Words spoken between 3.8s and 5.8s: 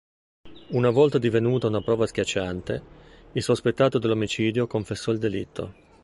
dell'omicidio confessò il delitto.